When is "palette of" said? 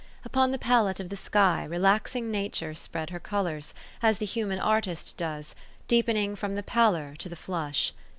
0.57-1.09